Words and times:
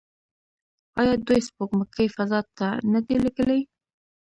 آیا 0.99 1.13
دوی 1.25 1.39
سپوږمکۍ 1.47 2.07
فضا 2.15 2.39
ته 2.57 2.67
نه 2.91 2.99
دي 3.05 3.15
لیږلي؟ 3.23 3.59